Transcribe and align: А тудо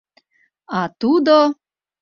А 0.79 0.81
тудо 0.99 1.37